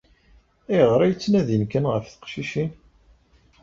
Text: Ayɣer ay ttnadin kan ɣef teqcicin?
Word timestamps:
Ayɣer 0.73 0.99
ay 1.01 1.13
ttnadin 1.15 1.63
kan 1.71 1.85
ɣef 1.93 2.05
teqcicin? 2.07 2.71